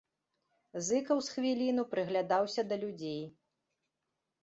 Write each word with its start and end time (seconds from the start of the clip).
Зыкаў 0.87 1.17
з 1.27 1.35
хвіліну 1.35 1.87
прыглядаўся 1.93 2.61
да 2.73 2.83
людзей. 2.85 3.25